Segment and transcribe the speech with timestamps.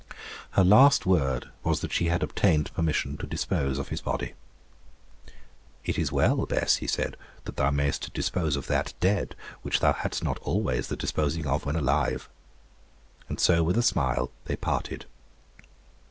[0.53, 4.33] Her last word was that she had obtained permission to dispose of his body.
[5.85, 9.93] 'It is well, Bess,' he said, 'that thou mayst dispose of that dead, which thou
[9.93, 12.29] hadst not always the disposing of when alive.'
[13.29, 15.05] And so, with a smile, they parted.